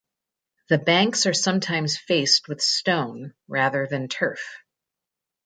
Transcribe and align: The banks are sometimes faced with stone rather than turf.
The 0.69 0.79
banks 0.79 1.27
are 1.27 1.33
sometimes 1.35 1.95
faced 1.95 2.47
with 2.47 2.59
stone 2.59 3.35
rather 3.47 3.85
than 3.85 4.07
turf. 4.07 4.57